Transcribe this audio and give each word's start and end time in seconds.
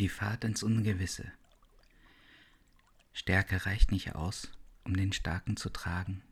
Die 0.00 0.08
Fahrt 0.08 0.44
ins 0.44 0.62
Ungewisse. 0.62 1.30
Stärke 3.12 3.66
reicht 3.66 3.92
nicht 3.92 4.14
aus, 4.14 4.50
um 4.82 4.96
den 4.96 5.12
Starken 5.12 5.58
zu 5.58 5.68
tragen, 5.68 6.22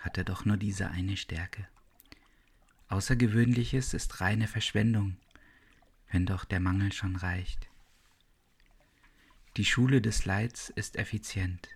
hat 0.00 0.18
er 0.18 0.24
doch 0.24 0.44
nur 0.44 0.56
diese 0.56 0.90
eine 0.90 1.16
Stärke. 1.16 1.68
Außergewöhnliches 2.88 3.94
ist 3.94 4.20
reine 4.20 4.48
Verschwendung, 4.48 5.16
wenn 6.10 6.26
doch 6.26 6.44
der 6.44 6.58
Mangel 6.58 6.90
schon 6.90 7.14
reicht. 7.14 7.68
Die 9.56 9.64
Schule 9.64 10.00
des 10.00 10.24
Leids 10.24 10.68
ist 10.68 10.96
effizient. 10.96 11.68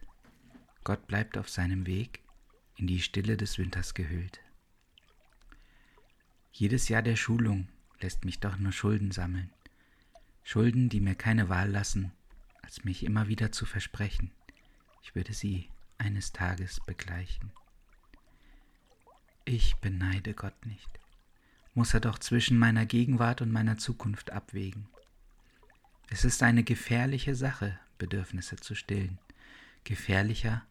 Gott 0.82 1.06
bleibt 1.06 1.38
auf 1.38 1.48
seinem 1.48 1.86
Weg 1.86 2.18
in 2.74 2.88
die 2.88 3.00
Stille 3.00 3.36
des 3.36 3.58
Winters 3.58 3.94
gehüllt. 3.94 4.40
Jedes 6.50 6.88
Jahr 6.88 7.02
der 7.02 7.14
Schulung 7.14 7.68
lässt 8.00 8.24
mich 8.24 8.40
doch 8.40 8.58
nur 8.58 8.72
Schulden 8.72 9.12
sammeln. 9.12 9.52
Schulden, 10.44 10.88
die 10.88 11.00
mir 11.00 11.14
keine 11.14 11.48
Wahl 11.48 11.70
lassen, 11.70 12.12
als 12.62 12.84
mich 12.84 13.04
immer 13.04 13.28
wieder 13.28 13.52
zu 13.52 13.66
versprechen, 13.66 14.30
ich 15.02 15.14
würde 15.14 15.32
sie 15.32 15.68
eines 15.98 16.32
Tages 16.32 16.80
begleichen. 16.80 17.52
Ich 19.44 19.76
beneide 19.76 20.34
Gott 20.34 20.66
nicht, 20.66 20.88
muss 21.74 21.94
er 21.94 22.00
doch 22.00 22.18
zwischen 22.18 22.58
meiner 22.58 22.86
Gegenwart 22.86 23.40
und 23.42 23.50
meiner 23.50 23.78
Zukunft 23.78 24.30
abwägen. 24.30 24.88
Es 26.08 26.24
ist 26.24 26.42
eine 26.42 26.62
gefährliche 26.62 27.34
Sache, 27.34 27.78
Bedürfnisse 27.98 28.56
zu 28.56 28.74
stillen, 28.74 29.18
gefährlicher, 29.84 30.64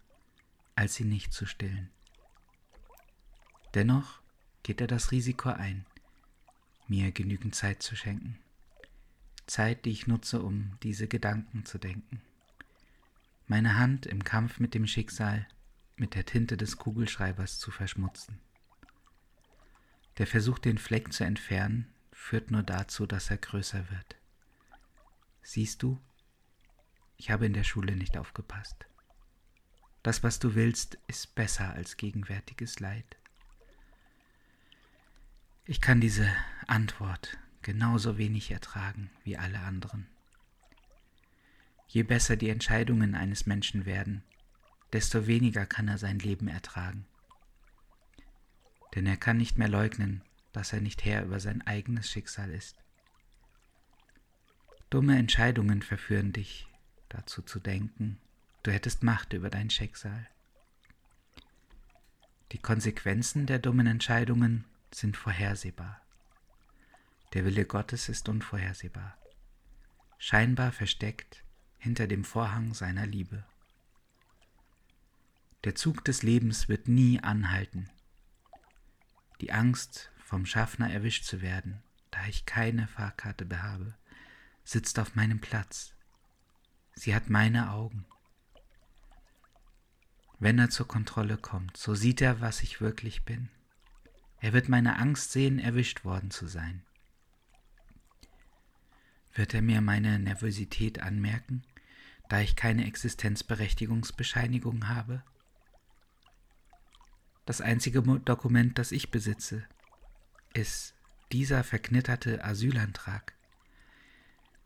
als 0.76 0.96
sie 0.96 1.06
nicht 1.06 1.34
zu 1.34 1.46
stillen. 1.46 1.90
Dennoch 3.74 4.20
geht 4.64 4.82
er 4.82 4.88
das 4.88 5.12
Risiko 5.12 5.50
ein, 5.50 5.86
mir 6.88 7.12
genügend 7.12 7.56
Zeit 7.56 7.82
zu 7.82 7.96
schenken. 7.96 8.38
Zeit, 9.52 9.84
die 9.84 9.92
ich 9.92 10.08
nutze, 10.08 10.42
um 10.42 10.78
diese 10.82 11.08
Gedanken 11.08 11.66
zu 11.66 11.78
denken. 11.78 12.22
Meine 13.48 13.78
Hand 13.78 14.06
im 14.06 14.24
Kampf 14.24 14.60
mit 14.60 14.74
dem 14.74 14.88
Schicksal 14.88 15.46
mit 15.98 16.16
der 16.16 16.26
Tinte 16.26 16.56
des 16.56 16.78
Kugelschreibers 16.78 17.60
zu 17.60 17.70
verschmutzen. 17.70 18.40
Der 20.18 20.26
Versuch, 20.26 20.58
den 20.58 20.78
Fleck 20.78 21.12
zu 21.12 21.26
entfernen, 21.26 21.94
führt 22.14 22.50
nur 22.50 22.64
dazu, 22.64 23.06
dass 23.06 23.30
er 23.30 23.38
größer 23.38 23.90
wird. 23.92 24.16
Siehst 25.44 25.84
du, 25.84 26.00
ich 27.18 27.30
habe 27.30 27.46
in 27.46 27.54
der 27.54 27.66
Schule 27.66 27.98
nicht 27.98 28.18
aufgepasst. 28.18 28.86
Das, 30.02 30.24
was 30.24 30.40
du 30.40 30.56
willst, 30.56 30.98
ist 31.08 31.36
besser 31.36 31.74
als 31.74 31.98
gegenwärtiges 31.98 32.80
Leid. 32.80 33.18
Ich 35.66 35.82
kann 35.82 36.00
diese 36.00 36.34
Antwort 36.68 37.38
genauso 37.62 38.18
wenig 38.18 38.52
ertragen 38.52 39.10
wie 39.24 39.38
alle 39.38 39.60
anderen. 39.60 40.08
Je 41.88 42.04
besser 42.04 42.38
die 42.38 42.50
Entscheidungen 42.50 43.16
eines 43.16 43.46
Menschen 43.46 43.86
werden, 43.86 44.24
desto 44.94 45.28
weniger 45.28 45.66
kann 45.66 45.88
er 45.88 45.98
sein 45.98 46.20
Leben 46.20 46.48
ertragen. 46.48 47.06
Denn 48.96 49.06
er 49.06 49.18
kann 49.18 49.38
nicht 49.38 49.58
mehr 49.58 49.70
leugnen, 49.70 50.22
dass 50.54 50.74
er 50.74 50.82
nicht 50.82 51.06
Herr 51.06 51.24
über 51.24 51.40
sein 51.40 51.66
eigenes 51.66 52.10
Schicksal 52.10 52.52
ist. 52.52 52.78
Dumme 54.90 55.18
Entscheidungen 55.18 55.82
verführen 55.82 56.34
dich 56.34 56.68
dazu 57.08 57.42
zu 57.42 57.60
denken, 57.60 58.20
du 58.64 58.72
hättest 58.72 59.04
Macht 59.04 59.34
über 59.34 59.50
dein 59.50 59.70
Schicksal. 59.70 60.28
Die 62.52 62.58
Konsequenzen 62.58 63.46
der 63.46 63.60
dummen 63.60 63.88
Entscheidungen 63.88 64.66
sind 64.94 65.16
vorhersehbar. 65.16 66.02
Der 67.34 67.46
Wille 67.46 67.66
Gottes 67.66 68.10
ist 68.10 68.28
unvorhersehbar, 68.28 69.18
scheinbar 70.18 70.74
versteckt 70.74 71.44
hinter 71.78 72.08
dem 72.08 72.26
Vorhang 72.26 72.74
seiner 72.74 73.06
Liebe. 73.06 73.46
Der 75.64 75.74
Zug 75.74 76.04
des 76.04 76.24
Lebens 76.24 76.68
wird 76.68 76.90
nie 76.90 77.22
anhalten. 77.22 77.90
Die 79.40 79.54
Angst, 79.54 80.12
vom 80.18 80.46
Schaffner 80.46 80.92
erwischt 80.92 81.24
zu 81.24 81.42
werden, 81.42 81.82
da 82.10 82.26
ich 82.26 82.46
keine 82.46 82.88
Fahrkarte 82.88 83.46
behabe, 83.46 83.96
sitzt 84.66 85.00
auf 85.00 85.16
meinem 85.16 85.40
Platz. 85.40 85.94
Sie 86.96 87.16
hat 87.16 87.30
meine 87.30 87.72
Augen. 87.72 88.06
Wenn 90.38 90.60
er 90.60 90.70
zur 90.70 90.88
Kontrolle 90.88 91.38
kommt, 91.38 91.78
so 91.78 91.96
sieht 91.96 92.20
er, 92.20 92.42
was 92.42 92.62
ich 92.62 92.82
wirklich 92.82 93.24
bin. 93.24 93.50
Er 94.40 94.52
wird 94.52 94.68
meine 94.68 94.98
Angst 94.98 95.32
sehen, 95.32 95.60
erwischt 95.60 96.04
worden 96.04 96.32
zu 96.32 96.48
sein. 96.48 96.84
Wird 99.34 99.54
er 99.54 99.62
mir 99.62 99.82
meine 99.82 100.20
Nervosität 100.20 101.02
anmerken, 101.02 101.64
da 102.30 102.42
ich 102.42 102.56
keine 102.56 102.86
Existenzberechtigungsbescheinigung 102.86 104.88
habe? 104.88 105.24
Das 107.46 107.62
einzige 107.62 108.02
Dokument, 108.02 108.78
das 108.78 108.92
ich 108.92 109.12
besitze, 109.12 109.66
ist 110.54 110.94
dieser 111.32 111.64
verknitterte 111.64 112.44
Asylantrag. 112.44 113.34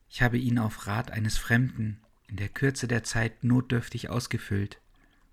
Ich 0.09 0.21
habe 0.21 0.37
ihn 0.37 0.59
auf 0.59 0.87
Rat 0.87 1.11
eines 1.11 1.37
Fremden 1.37 2.01
in 2.27 2.37
der 2.37 2.49
Kürze 2.49 2.87
der 2.87 3.03
Zeit 3.03 3.43
notdürftig 3.43 4.09
ausgefüllt 4.09 4.79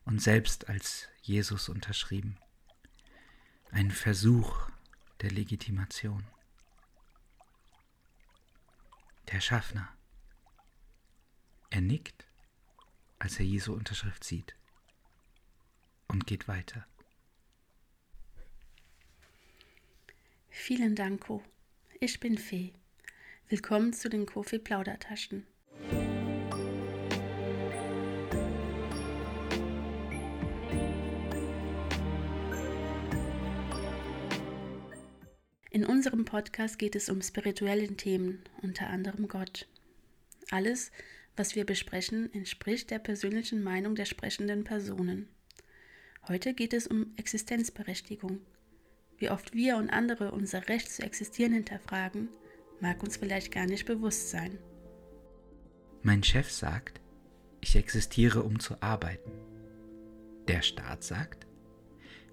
und 0.05 0.21
selbst 0.21 0.69
als 0.69 1.09
Jesus 1.23 1.69
unterschrieben 1.69 2.37
ein 3.73 3.91
Versuch 3.91 4.69
der 5.23 5.31
Legitimation. 5.31 6.25
Der 9.31 9.41
Schaffner. 9.41 9.89
Er 11.71 11.81
nickt, 11.81 12.27
als 13.19 13.39
er 13.39 13.47
Jesu 13.47 13.73
Unterschrift 13.73 14.25
sieht 14.25 14.55
und 16.09 16.27
geht 16.27 16.49
weiter. 16.49 16.87
Vielen 20.51 20.95
Dank, 20.95 21.23
Co. 21.23 21.43
Ich 21.99 22.21
bin 22.21 22.37
Fee. 22.37 22.73
Willkommen 23.49 23.93
zu 23.93 24.11
den 24.11 24.27
Kofi 24.27 24.59
Plaudertaschen. 24.59 25.47
In 35.83 35.89
unserem 35.89 36.25
Podcast 36.25 36.79
geht 36.79 36.95
es 36.95 37.09
um 37.09 37.21
spirituelle 37.23 37.89
Themen, 37.97 38.39
unter 38.63 38.89
anderem 38.89 39.27
Gott. 39.27 39.67
Alles, 40.53 40.93
was 41.35 41.57
wir 41.57 41.67
besprechen, 41.67 42.33
entspricht 42.33 42.93
der 42.93 43.01
persönlichen 43.01 43.65
Meinung 43.65 43.97
der 43.97 44.05
sprechenden 44.05 44.63
Personen. 44.63 45.27
Heute 46.29 46.55
geht 46.55 46.73
es 46.73 46.87
um 46.87 47.13
Existenzberechtigung. 47.17 48.39
Wie 49.19 49.29
oft 49.29 49.55
wir 49.55 49.77
und 49.77 49.91
andere 49.91 50.31
unser 50.31 50.69
Recht 50.69 50.89
zu 50.89 51.03
existieren 51.03 51.53
hinterfragen, 51.53 52.29
mag 52.79 53.03
uns 53.03 53.17
vielleicht 53.17 53.51
gar 53.51 53.67
nicht 53.67 53.85
bewusst 53.85 54.31
sein. 54.31 54.59
Mein 56.05 56.23
Chef 56.23 56.49
sagt, 56.49 57.01
ich 57.61 57.75
existiere, 57.75 58.45
um 58.45 58.61
zu 58.61 58.81
arbeiten. 58.81 59.33
Der 60.47 60.63
Staat 60.63 61.03
sagt, 61.03 61.49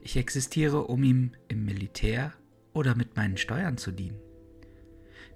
ich 0.04 0.18
existiere, 0.18 0.84
um 0.84 1.02
ihm 1.02 1.32
im 1.48 1.66
Militär 1.66 2.36
oder 2.74 2.96
mit 2.96 3.16
meinen 3.16 3.38
Steuern 3.38 3.78
zu 3.78 3.92
dienen. 3.92 4.20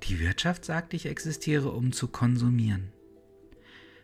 Die 0.04 0.20
Wirtschaft 0.20 0.66
sagt, 0.66 0.94
ich 0.94 1.06
existiere, 1.06 1.72
um 1.72 1.92
zu 1.92 2.08
konsumieren. 2.08 2.92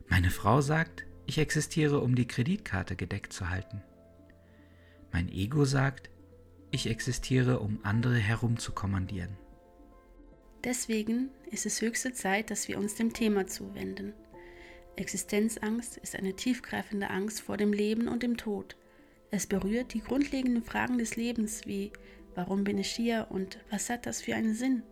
Meine 0.07 0.31
Frau 0.31 0.61
sagt, 0.61 1.05
ich 1.25 1.37
existiere, 1.37 1.99
um 1.99 2.15
die 2.15 2.27
Kreditkarte 2.27 2.95
gedeckt 2.95 3.33
zu 3.33 3.49
halten. 3.49 3.83
Mein 5.11 5.29
Ego 5.29 5.65
sagt, 5.65 6.09
ich 6.71 6.87
existiere, 6.87 7.59
um 7.59 7.79
andere 7.83 8.17
herumzukommandieren. 8.17 9.37
Deswegen 10.63 11.29
ist 11.51 11.65
es 11.65 11.81
höchste 11.81 12.13
Zeit, 12.13 12.51
dass 12.51 12.67
wir 12.67 12.77
uns 12.77 12.95
dem 12.95 13.13
Thema 13.13 13.47
zuwenden. 13.47 14.13
Existenzangst 14.95 15.97
ist 15.97 16.15
eine 16.15 16.35
tiefgreifende 16.35 17.09
Angst 17.09 17.41
vor 17.41 17.57
dem 17.57 17.71
Leben 17.71 18.07
und 18.07 18.23
dem 18.23 18.35
Tod. 18.35 18.75
Es 19.31 19.47
berührt 19.47 19.93
die 19.93 20.01
grundlegenden 20.01 20.63
Fragen 20.63 20.97
des 20.97 21.15
Lebens 21.15 21.65
wie 21.65 21.91
Warum 22.35 22.63
bin 22.63 22.77
ich 22.77 22.91
hier 22.91 23.27
und 23.29 23.59
was 23.69 23.89
hat 23.89 24.05
das 24.05 24.21
für 24.21 24.35
einen 24.35 24.53
Sinn? 24.53 24.83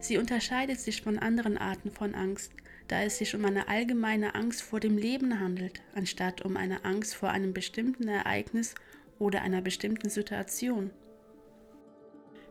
Sie 0.00 0.18
unterscheidet 0.18 0.80
sich 0.80 1.02
von 1.02 1.18
anderen 1.18 1.56
Arten 1.56 1.90
von 1.90 2.14
Angst, 2.14 2.52
da 2.88 3.02
es 3.02 3.18
sich 3.18 3.34
um 3.34 3.44
eine 3.44 3.68
allgemeine 3.68 4.34
Angst 4.34 4.62
vor 4.62 4.80
dem 4.80 4.98
Leben 4.98 5.40
handelt, 5.40 5.80
anstatt 5.94 6.42
um 6.42 6.56
eine 6.56 6.84
Angst 6.84 7.14
vor 7.14 7.30
einem 7.30 7.54
bestimmten 7.54 8.08
Ereignis 8.08 8.74
oder 9.18 9.42
einer 9.42 9.62
bestimmten 9.62 10.10
Situation. 10.10 10.90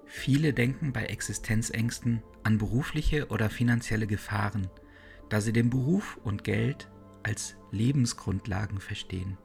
Viele 0.06 0.54
denken 0.54 0.94
bei 0.94 1.06
Existenzängsten 1.06 2.24
an 2.44 2.58
berufliche 2.58 3.28
oder 3.28 3.50
finanzielle 3.50 4.08
Gefahren, 4.08 4.68
da 5.30 5.42
sie 5.42 5.54
den 5.54 5.70
Beruf 5.70 6.20
und 6.24 6.44
Geld 6.44 6.90
als 7.24 7.56
Lebensgrundlagen 7.72 8.80
verstehen. 8.80 9.38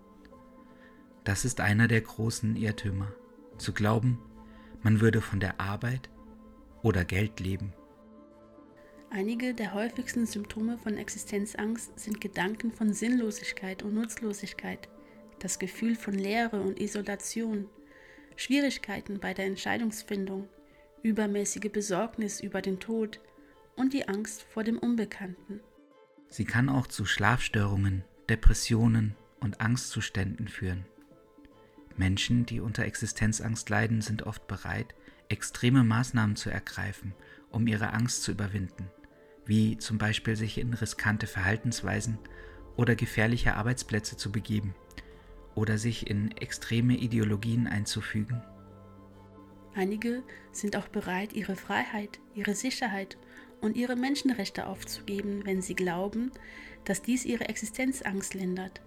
Das 1.24 1.44
ist 1.44 1.60
einer 1.60 1.88
der 1.88 2.00
großen 2.00 2.56
Irrtümer 2.56 3.12
zu 3.58 3.72
glauben, 3.72 4.18
man 4.82 5.00
würde 5.00 5.20
von 5.20 5.40
der 5.40 5.60
Arbeit 5.60 6.08
oder 6.82 7.04
Geld 7.04 7.40
leben. 7.40 7.72
Einige 9.10 9.54
der 9.54 9.72
häufigsten 9.72 10.26
Symptome 10.26 10.76
von 10.78 10.98
Existenzangst 10.98 11.98
sind 11.98 12.20
Gedanken 12.20 12.72
von 12.72 12.92
Sinnlosigkeit 12.92 13.82
und 13.82 13.94
Nutzlosigkeit, 13.94 14.88
das 15.38 15.58
Gefühl 15.58 15.96
von 15.96 16.14
Leere 16.14 16.60
und 16.60 16.78
Isolation, 16.78 17.68
Schwierigkeiten 18.36 19.18
bei 19.18 19.34
der 19.34 19.46
Entscheidungsfindung, 19.46 20.48
übermäßige 21.02 21.72
Besorgnis 21.72 22.40
über 22.40 22.60
den 22.60 22.80
Tod 22.80 23.20
und 23.76 23.92
die 23.92 24.08
Angst 24.08 24.42
vor 24.42 24.62
dem 24.62 24.78
Unbekannten. 24.78 25.60
Sie 26.28 26.44
kann 26.44 26.68
auch 26.68 26.86
zu 26.86 27.06
Schlafstörungen, 27.06 28.04
Depressionen 28.28 29.14
und 29.40 29.60
Angstzuständen 29.60 30.48
führen. 30.48 30.84
Menschen, 31.98 32.46
die 32.46 32.60
unter 32.60 32.84
Existenzangst 32.84 33.68
leiden, 33.68 34.00
sind 34.00 34.22
oft 34.22 34.46
bereit, 34.46 34.94
extreme 35.28 35.84
Maßnahmen 35.84 36.36
zu 36.36 36.50
ergreifen, 36.50 37.14
um 37.50 37.66
ihre 37.66 37.92
Angst 37.92 38.22
zu 38.22 38.32
überwinden 38.32 38.90
wie 39.48 39.78
zum 39.78 39.96
Beispiel 39.98 40.36
sich 40.36 40.58
in 40.58 40.74
riskante 40.74 41.26
Verhaltensweisen 41.26 42.18
oder 42.76 42.94
gefährliche 42.94 43.54
Arbeitsplätze 43.54 44.16
zu 44.16 44.30
begeben 44.30 44.74
oder 45.54 45.78
sich 45.78 46.08
in 46.08 46.36
extreme 46.36 46.94
Ideologien 46.94 47.66
einzufügen. 47.66 48.42
Einige 49.74 50.22
sind 50.52 50.76
auch 50.76 50.88
bereit, 50.88 51.32
ihre 51.32 51.56
Freiheit, 51.56 52.20
ihre 52.34 52.54
Sicherheit 52.54 53.16
und 53.60 53.76
ihre 53.76 53.96
Menschenrechte 53.96 54.66
aufzugeben, 54.66 55.46
wenn 55.46 55.62
sie 55.62 55.74
glauben, 55.74 56.30
dass 56.84 57.00
dies 57.00 57.24
ihre 57.24 57.48
Existenzangst 57.48 58.34
lindert. 58.34 58.82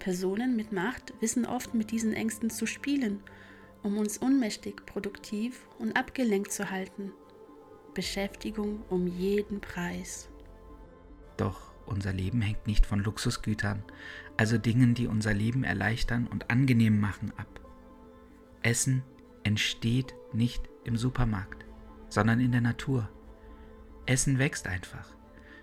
Personen 0.00 0.56
mit 0.56 0.72
Macht 0.72 1.14
wissen 1.20 1.46
oft 1.46 1.74
mit 1.74 1.92
diesen 1.92 2.12
Ängsten 2.12 2.50
zu 2.50 2.66
spielen, 2.66 3.22
um 3.84 3.96
uns 3.98 4.18
unmächtig, 4.18 4.84
produktiv 4.86 5.68
und 5.78 5.96
abgelenkt 5.96 6.50
zu 6.50 6.70
halten. 6.70 7.12
Beschäftigung 7.94 8.82
um 8.88 9.06
jeden 9.06 9.60
Preis. 9.60 10.28
Doch 11.36 11.72
unser 11.86 12.12
Leben 12.12 12.40
hängt 12.40 12.66
nicht 12.66 12.86
von 12.86 13.00
Luxusgütern, 13.00 13.82
also 14.36 14.58
Dingen, 14.58 14.94
die 14.94 15.06
unser 15.06 15.34
Leben 15.34 15.64
erleichtern 15.64 16.26
und 16.26 16.50
angenehm 16.50 16.98
machen, 16.98 17.32
ab. 17.36 17.60
Essen 18.62 19.02
entsteht 19.42 20.14
nicht 20.32 20.68
im 20.84 20.96
Supermarkt, 20.96 21.66
sondern 22.08 22.40
in 22.40 22.52
der 22.52 22.60
Natur. 22.60 23.08
Essen 24.06 24.38
wächst 24.38 24.66
einfach. 24.66 25.08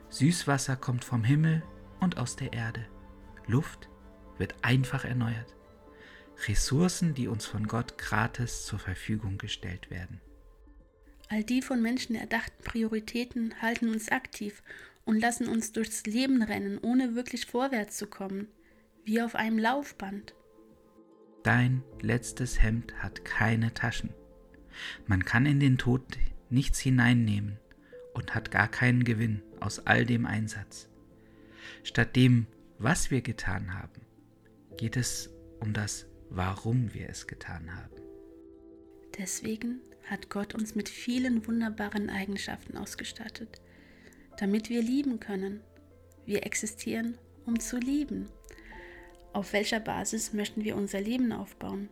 Süßwasser 0.10 0.76
kommt 0.76 1.04
vom 1.04 1.24
Himmel 1.24 1.64
und 2.00 2.18
aus 2.18 2.36
der 2.36 2.54
Erde. 2.54 2.86
Luft 3.46 3.90
wird 4.38 4.56
einfach 4.62 5.06
erneuert. 5.06 5.56
Ressourcen, 6.48 7.14
die 7.14 7.28
uns 7.28 7.46
von 7.46 7.68
Gott 7.68 7.98
gratis 7.98 8.66
zur 8.66 8.80
Verfügung 8.80 9.38
gestellt 9.38 9.90
werden. 9.90 10.22
All 11.30 11.44
die 11.44 11.62
von 11.62 11.82
Menschen 11.82 12.16
erdachten 12.16 12.64
Prioritäten 12.64 13.62
halten 13.62 13.90
uns 13.90 14.10
aktiv 14.10 14.64
und 15.04 15.20
lassen 15.20 15.48
uns 15.48 15.72
durchs 15.72 16.06
Leben 16.06 16.42
rennen, 16.42 16.78
ohne 16.82 17.16
wirklich 17.16 17.46
vorwärts 17.46 17.98
zu 17.98 18.08
kommen, 18.08 18.48
wie 19.04 19.22
auf 19.22 19.36
einem 19.36 19.58
Laufband. 19.58 20.36
Dein 21.44 21.84
letztes 22.02 22.62
Hemd 22.62 22.94
hat 23.02 23.26
keine 23.26 23.74
Taschen. 23.74 24.14
Man 25.06 25.26
kann 25.26 25.46
in 25.46 25.60
den 25.60 25.78
Tod 25.78 26.04
nichts 26.50 26.80
hineinnehmen 26.80 27.58
und 28.14 28.36
hat 28.36 28.52
gar 28.52 28.68
keinen 28.68 29.04
Gewinn 29.04 29.42
aus 29.60 29.86
all 29.86 30.06
dem 30.06 30.26
Einsatz. 30.26 30.90
Statt 31.84 32.16
dem, 32.16 32.48
was 32.80 33.12
wir 33.12 33.22
getan 33.22 33.74
haben, 33.74 34.02
geht 34.78 34.96
es 34.96 35.30
um 35.60 35.74
das, 35.74 36.06
warum 36.30 36.94
wir 36.94 37.10
es 37.10 37.28
getan 37.28 37.76
haben. 37.76 37.96
Deswegen 39.18 39.82
hat 40.06 40.30
Gott 40.30 40.54
uns 40.54 40.76
mit 40.76 40.88
vielen 40.88 41.46
wunderbaren 41.48 42.10
Eigenschaften 42.10 42.78
ausgestattet, 42.78 43.62
damit 44.38 44.70
wir 44.70 44.82
lieben 44.82 45.20
können. 45.20 45.62
Wir 46.26 46.46
existieren, 46.46 47.18
um 47.46 47.60
zu 47.60 47.78
lieben. 47.78 48.30
Auf 49.34 49.54
welcher 49.54 49.80
Basis 49.80 50.34
möchten 50.34 50.64
wir 50.64 50.76
unser 50.76 51.02
Leben 51.02 51.32
aufbauen? 51.32 51.90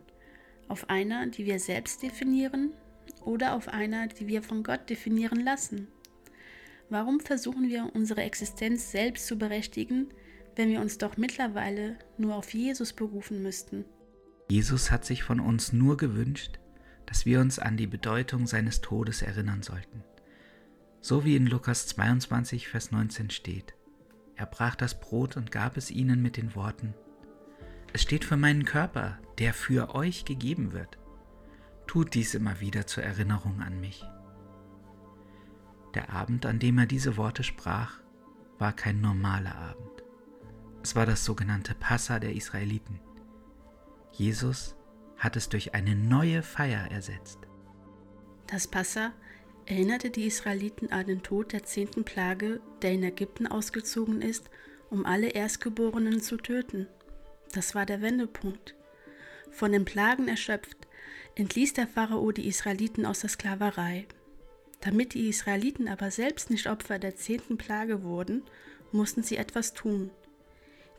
Auf 0.68 0.88
einer, 0.88 1.26
die 1.26 1.46
wir 1.46 1.58
selbst 1.58 2.02
definieren 2.02 2.72
oder 3.24 3.54
auf 3.54 3.68
einer, 3.68 4.06
die 4.08 4.26
wir 4.26 4.42
von 4.42 4.62
Gott 4.62 4.88
definieren 4.88 5.40
lassen? 5.40 5.88
Warum 6.88 7.20
versuchen 7.20 7.68
wir 7.68 7.90
unsere 7.94 8.22
Existenz 8.22 8.92
selbst 8.92 9.26
zu 9.26 9.36
berechtigen, 9.36 10.08
wenn 10.56 10.70
wir 10.70 10.80
uns 10.80 10.98
doch 10.98 11.16
mittlerweile 11.16 11.96
nur 12.18 12.34
auf 12.34 12.52
Jesus 12.52 12.92
berufen 12.92 13.42
müssten? 13.42 13.84
Jesus 14.48 14.90
hat 14.90 15.04
sich 15.04 15.22
von 15.22 15.38
uns 15.40 15.72
nur 15.72 15.96
gewünscht, 15.96 16.58
dass 17.04 17.26
wir 17.26 17.40
uns 17.40 17.58
an 17.58 17.76
die 17.76 17.86
Bedeutung 17.86 18.46
seines 18.46 18.80
Todes 18.80 19.22
erinnern 19.22 19.62
sollten. 19.62 20.02
So 21.00 21.24
wie 21.24 21.36
in 21.36 21.46
Lukas 21.46 21.86
22, 21.86 22.68
Vers 22.68 22.90
19 22.90 23.30
steht. 23.30 23.74
Er 24.34 24.46
brach 24.46 24.74
das 24.74 24.98
Brot 24.98 25.36
und 25.36 25.50
gab 25.50 25.76
es 25.76 25.90
ihnen 25.90 26.20
mit 26.20 26.36
den 26.36 26.54
Worten, 26.54 26.94
Es 27.92 28.02
steht 28.02 28.24
für 28.24 28.36
meinen 28.36 28.64
Körper, 28.64 29.18
der 29.38 29.54
für 29.54 29.94
euch 29.94 30.24
gegeben 30.24 30.72
wird. 30.72 30.98
Tut 31.86 32.14
dies 32.14 32.34
immer 32.34 32.60
wieder 32.60 32.86
zur 32.86 33.04
Erinnerung 33.04 33.62
an 33.62 33.80
mich. 33.80 34.04
Der 35.94 36.10
Abend, 36.10 36.44
an 36.44 36.58
dem 36.58 36.76
er 36.78 36.86
diese 36.86 37.16
Worte 37.16 37.42
sprach, 37.42 38.00
war 38.58 38.74
kein 38.74 39.00
normaler 39.00 39.54
Abend. 39.54 39.95
Es 40.86 40.94
war 40.94 41.04
das 41.04 41.24
sogenannte 41.24 41.74
Passa 41.74 42.20
der 42.20 42.36
Israeliten. 42.36 43.00
Jesus 44.12 44.76
hat 45.16 45.34
es 45.34 45.48
durch 45.48 45.74
eine 45.74 45.96
neue 45.96 46.44
Feier 46.44 46.88
ersetzt. 46.92 47.40
Das 48.46 48.68
Passa 48.68 49.12
erinnerte 49.64 50.10
die 50.10 50.26
Israeliten 50.26 50.92
an 50.92 51.08
den 51.08 51.24
Tod 51.24 51.52
der 51.52 51.64
zehnten 51.64 52.04
Plage, 52.04 52.60
der 52.82 52.92
in 52.92 53.02
Ägypten 53.02 53.48
ausgezogen 53.48 54.22
ist, 54.22 54.48
um 54.88 55.06
alle 55.06 55.30
Erstgeborenen 55.30 56.22
zu 56.22 56.36
töten. 56.36 56.86
Das 57.52 57.74
war 57.74 57.84
der 57.84 58.00
Wendepunkt. 58.00 58.76
Von 59.50 59.72
den 59.72 59.84
Plagen 59.84 60.28
erschöpft, 60.28 60.86
entließ 61.34 61.72
der 61.72 61.88
Pharao 61.88 62.30
die 62.30 62.46
Israeliten 62.46 63.06
aus 63.06 63.22
der 63.22 63.30
Sklaverei. 63.30 64.06
Damit 64.82 65.14
die 65.14 65.28
Israeliten 65.28 65.88
aber 65.88 66.12
selbst 66.12 66.48
nicht 66.48 66.68
Opfer 66.68 67.00
der 67.00 67.16
zehnten 67.16 67.58
Plage 67.58 68.04
wurden, 68.04 68.44
mussten 68.92 69.24
sie 69.24 69.36
etwas 69.36 69.74
tun. 69.74 70.12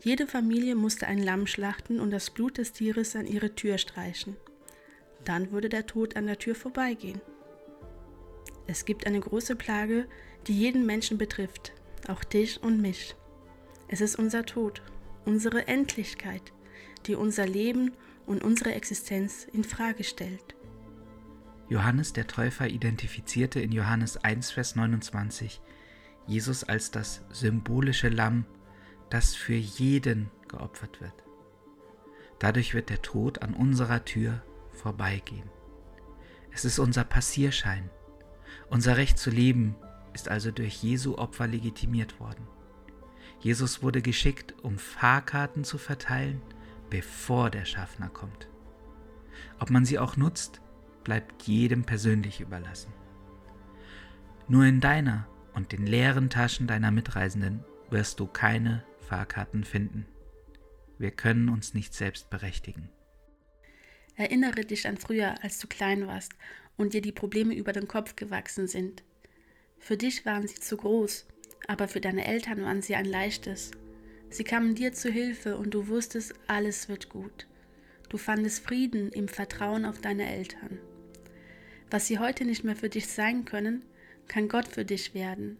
Jede 0.04 0.28
Familie 0.28 0.76
musste 0.76 1.08
ein 1.08 1.22
Lamm 1.22 1.48
schlachten 1.48 2.00
und 2.00 2.12
das 2.12 2.30
Blut 2.30 2.58
des 2.58 2.72
Tieres 2.72 3.16
an 3.16 3.26
ihre 3.26 3.56
Tür 3.56 3.78
streichen. 3.78 4.36
Dann 5.26 5.52
würde 5.52 5.70
der 5.70 5.88
Tod 5.88 6.16
an 6.16 6.28
der 6.28 6.38
Tür 6.38 6.56
vorbeigehen. 6.56 7.22
Es 8.68 8.86
gibt 8.86 9.08
eine 9.08 9.20
große 9.20 9.56
Plage, 9.56 10.08
die 10.46 10.58
jeden 10.58 10.86
Menschen 10.86 11.18
betrifft, 11.18 11.74
auch 12.08 12.24
dich 12.24 12.62
und 12.62 12.82
mich. 12.82 13.16
Es 13.88 14.01
ist 14.01 14.18
unser 14.18 14.46
Tod, 14.46 14.82
unsere 15.25 15.68
Endlichkeit, 15.68 16.54
die 17.06 17.16
unser 17.16 17.48
Leben 17.48 17.94
und 18.25 18.44
unsere 18.44 18.74
Existenz 18.74 19.48
in 19.51 19.63
Frage 19.63 20.04
stellt. 20.04 20.56
Johannes 21.70 22.13
der 22.13 22.27
Täufer 22.27 22.68
identifizierte 22.68 23.60
in 23.60 23.72
Johannes 23.72 24.18
1, 24.18 24.51
Vers 24.51 24.75
29 24.75 25.62
Jesus 26.27 26.66
als 26.66 26.92
das 26.92 27.22
symbolische 27.32 28.10
Lamm, 28.10 28.46
das 29.10 29.36
für 29.36 29.56
jeden 29.56 30.30
geopfert 30.48 31.02
wird. 31.02 31.24
Dadurch 32.40 32.74
wird 32.74 32.90
der 32.90 33.02
Tod 33.02 33.42
an 33.42 33.54
unserer 33.54 34.06
Tür 34.06 34.44
vorbeigehen. 34.72 35.50
Es 36.52 36.66
ist 36.66 36.80
unser 36.80 37.04
Passierschein. 37.04 37.90
Unser 38.70 38.98
Recht 38.98 39.18
zu 39.18 39.30
leben 39.30 39.76
ist 40.14 40.30
also 40.30 40.52
durch 40.52 40.82
Jesu 40.84 41.16
Opfer 41.16 41.48
legitimiert 41.48 42.20
worden. 42.20 42.48
Jesus 43.40 43.84
wurde 43.84 44.02
geschickt, 44.02 44.56
um 44.64 44.78
Fahrkarten 44.78 45.64
zu 45.64 45.78
verteilen, 45.78 46.42
bevor 46.90 47.50
der 47.50 47.66
Schaffner 47.66 48.10
kommt. 48.10 48.50
Ob 49.60 49.70
man 49.70 49.86
sie 49.86 50.00
auch 50.00 50.18
nutzt, 50.18 50.62
bleibt 51.04 51.44
jedem 51.44 51.84
persönlich 51.84 52.42
überlassen. 52.42 52.92
Nur 54.48 54.66
in 54.66 54.82
deiner 54.82 55.28
und 55.54 55.72
den 55.72 55.86
leeren 55.86 56.30
Taschen 56.30 56.68
deiner 56.68 56.92
Mitreisenden 56.92 57.64
wirst 57.90 58.20
du 58.20 58.28
keine 58.28 58.84
Fahrkarten 59.08 59.64
finden. 59.64 60.06
Wir 61.00 61.12
können 61.12 61.50
uns 61.50 61.74
nicht 61.74 61.94
selbst 61.94 62.30
berechtigen. 62.30 62.90
Erinnere 64.16 64.62
dich 64.66 64.88
an 64.88 64.98
früher, 64.98 65.44
als 65.44 65.60
du 65.60 65.68
klein 65.68 66.08
warst 66.08 66.34
und 66.76 66.94
dir 66.94 67.02
die 67.02 67.12
Probleme 67.12 67.56
über 67.56 67.72
den 67.72 67.88
Kopf 67.88 68.16
gewachsen 68.16 68.68
sind. 68.68 69.04
Für 69.80 69.96
dich 69.96 70.26
waren 70.26 70.48
sie 70.48 70.60
zu 70.60 70.76
groß, 70.76 71.28
aber 71.68 71.88
für 71.88 72.02
deine 72.02 72.26
Eltern 72.26 72.62
waren 72.64 72.82
sie 72.82 72.96
ein 72.96 73.06
leichtes. 73.06 73.72
Sie 74.30 74.44
kamen 74.44 74.76
dir 74.76 74.92
zu 74.92 75.10
Hilfe 75.10 75.58
und 75.58 75.74
du 75.74 75.88
wusstest, 75.88 76.34
alles 76.48 76.90
wird 76.90 77.10
gut. 77.10 77.48
Du 78.10 78.18
fandest 78.18 78.64
Frieden 78.64 79.12
im 79.12 79.28
Vertrauen 79.28 79.86
auf 79.86 80.02
deine 80.02 80.28
Eltern. 80.28 80.80
Was 81.90 82.08
sie 82.08 82.20
heute 82.20 82.44
nicht 82.44 82.64
mehr 82.64 82.76
für 82.76 82.90
dich 82.90 83.08
sein 83.08 83.46
können, 83.46 83.86
kann 84.28 84.50
Gott 84.50 84.68
für 84.68 84.84
dich 84.84 85.14
werden. 85.14 85.58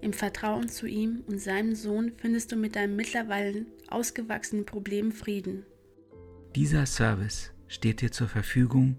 Im 0.00 0.12
Vertrauen 0.12 0.68
zu 0.68 0.86
ihm 0.86 1.24
und 1.26 1.40
seinem 1.40 1.74
Sohn 1.74 2.12
findest 2.16 2.52
du 2.52 2.56
mit 2.56 2.76
deinem 2.76 2.96
mittlerweile 2.96 3.66
ausgewachsenen 3.88 4.64
Problem 4.64 5.12
Frieden. 5.12 5.64
Dieser 6.54 6.86
Service 6.86 7.52
steht 7.66 8.00
dir 8.00 8.12
zur 8.12 8.28
Verfügung, 8.28 8.96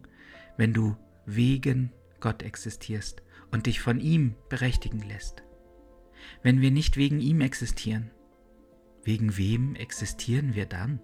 wenn 0.57 0.73
du 0.73 0.95
wegen 1.25 1.91
Gott 2.19 2.43
existierst 2.43 3.21
und 3.51 3.65
dich 3.65 3.81
von 3.81 3.99
ihm 3.99 4.35
berechtigen 4.49 5.01
lässt. 5.01 5.43
wenn 6.43 6.61
wir 6.61 6.71
nicht 6.71 6.97
wegen 6.97 7.19
ihm 7.19 7.41
existieren? 7.41 8.11
Wegen 9.03 9.37
wem 9.37 9.75
existieren 9.75 10.53
wir 10.53 10.65
dann? 10.65 10.99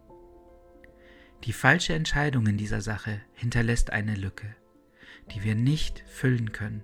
Die 1.43 1.53
falsche 1.53 1.93
Entscheidung 1.93 2.47
in 2.47 2.57
dieser 2.57 2.81
Sache 2.81 3.21
hinterlässt 3.33 3.91
eine 3.91 4.15
Lücke, 4.15 4.55
die 5.31 5.43
wir 5.43 5.55
nicht 5.55 6.03
füllen 6.07 6.51
können. 6.51 6.83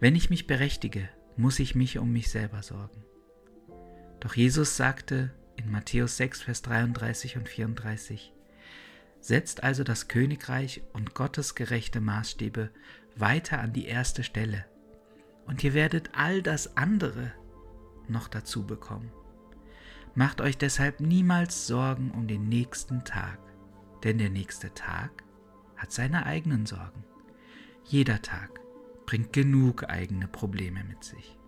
Wenn 0.00 0.14
ich 0.14 0.30
mich 0.30 0.46
berechtige, 0.46 1.08
muss 1.36 1.58
ich 1.58 1.74
mich 1.74 1.98
um 1.98 2.12
mich 2.12 2.30
selber 2.30 2.62
sorgen. 2.62 3.04
Doch 4.20 4.34
Jesus 4.34 4.76
sagte 4.76 5.32
in 5.56 5.70
Matthäus 5.70 6.16
6, 6.16 6.42
Vers 6.42 6.62
33 6.62 7.36
und 7.36 7.48
34, 7.48 8.32
Setzt 9.20 9.62
also 9.64 9.82
das 9.82 10.08
Königreich 10.08 10.82
und 10.92 11.14
Gottes 11.14 11.54
gerechte 11.54 12.00
Maßstäbe 12.00 12.70
weiter 13.16 13.60
an 13.60 13.72
die 13.72 13.86
erste 13.86 14.22
Stelle, 14.22 14.64
und 15.46 15.64
ihr 15.64 15.74
werdet 15.74 16.10
all 16.14 16.42
das 16.42 16.76
andere 16.76 17.32
noch 18.08 18.28
dazu 18.28 18.66
bekommen. 18.66 19.10
Macht 20.14 20.40
euch 20.40 20.56
deshalb 20.56 21.00
niemals 21.00 21.66
Sorgen 21.66 22.10
um 22.10 22.26
den 22.26 22.48
nächsten 22.48 23.04
Tag, 23.04 23.38
denn 24.04 24.18
der 24.18 24.30
nächste 24.30 24.72
Tag 24.74 25.24
hat 25.76 25.92
seine 25.92 26.24
eigenen 26.24 26.66
Sorgen. 26.66 27.04
Jeder 27.84 28.22
Tag 28.22 28.60
bringt 29.06 29.32
genug 29.32 29.88
eigene 29.88 30.28
Probleme 30.28 30.84
mit 30.84 31.04
sich. 31.04 31.38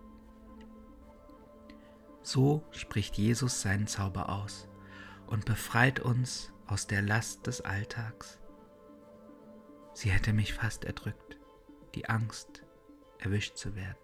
So 2.21 2.63
spricht 2.71 3.17
Jesus 3.17 3.61
seinen 3.61 3.87
Zauber 3.87 4.29
aus 4.29 4.67
und 5.27 5.45
befreit 5.45 5.99
uns 5.99 6.53
aus 6.65 6.87
der 6.87 7.01
Last 7.01 7.47
des 7.47 7.61
Alltags. 7.61 8.39
Sie 9.93 10.11
hätte 10.11 10.33
mich 10.33 10.53
fast 10.53 10.85
erdrückt, 10.85 11.37
die 11.95 12.07
Angst, 12.07 12.63
erwischt 13.19 13.57
zu 13.57 13.75
werden. 13.75 13.97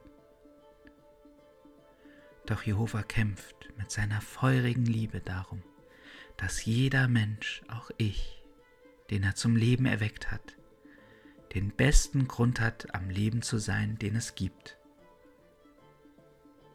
Doch 2.45 2.63
Jehova 2.63 3.01
kämpft 3.01 3.71
mit 3.77 3.89
seiner 3.89 4.21
feurigen 4.21 4.85
Liebe 4.85 5.21
darum, 5.21 5.63
dass 6.38 6.65
jeder 6.65 7.07
Mensch, 7.07 7.63
auch 7.69 7.89
ich, 7.97 8.43
den 9.09 9.24
er 9.24 9.35
zum 9.35 9.55
Leben 9.55 9.85
erweckt 9.85 10.31
hat, 10.31 10.57
den 11.55 11.71
besten 11.71 12.27
Grund 12.27 12.59
hat, 12.59 12.93
am 12.93 13.09
Leben 13.09 13.41
zu 13.41 13.57
sein, 13.57 13.97
den 13.97 14.15
es 14.15 14.35
gibt. 14.35 14.77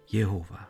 Jehova. 0.06 0.66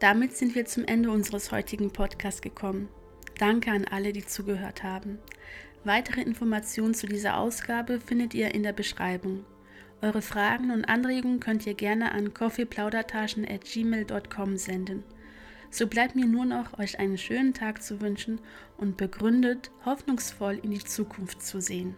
Damit 0.00 0.36
sind 0.36 0.54
wir 0.54 0.66
zum 0.66 0.84
Ende 0.84 1.10
unseres 1.10 1.50
heutigen 1.52 1.92
Podcasts 1.92 2.42
gekommen. 2.42 2.90
Danke 3.38 3.70
an 3.70 3.86
alle, 3.86 4.12
die 4.12 4.26
zugehört 4.26 4.82
haben. 4.82 5.18
Weitere 5.84 6.20
Informationen 6.20 6.92
zu 6.94 7.06
dieser 7.06 7.38
Ausgabe 7.38 8.00
findet 8.00 8.34
ihr 8.34 8.54
in 8.54 8.62
der 8.62 8.72
Beschreibung. 8.72 9.46
Eure 10.02 10.20
Fragen 10.20 10.70
und 10.70 10.84
Anregungen 10.84 11.40
könnt 11.40 11.66
ihr 11.66 11.72
gerne 11.74 12.12
an 12.12 12.34
coffeeplaudertaschen.gmail.com 12.34 14.58
senden. 14.58 15.04
So 15.74 15.88
bleibt 15.88 16.14
mir 16.14 16.26
nur 16.26 16.44
noch, 16.44 16.78
euch 16.78 17.00
einen 17.00 17.18
schönen 17.18 17.52
Tag 17.52 17.82
zu 17.82 18.00
wünschen 18.00 18.40
und 18.76 18.96
begründet, 18.96 19.72
hoffnungsvoll 19.84 20.60
in 20.62 20.70
die 20.70 20.84
Zukunft 20.84 21.42
zu 21.42 21.60
sehen. 21.60 21.96